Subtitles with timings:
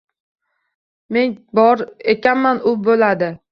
[1.17, 1.85] Men bor
[2.17, 3.33] ekanman— u bo‘ladi.